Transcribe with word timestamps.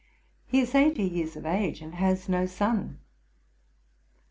He 0.47 0.61
is 0.61 0.71
cighty 0.71 1.03
years 1.07 1.35
of 1.35 1.45
age, 1.45 1.79
and 1.79 1.93
has 1.93 2.27
no 2.27 2.47
son. 2.47 3.01